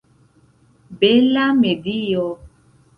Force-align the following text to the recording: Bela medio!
Bela 1.01 1.45
medio! 1.61 2.27